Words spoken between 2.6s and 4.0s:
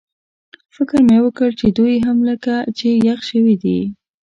چې یخ شوي دي.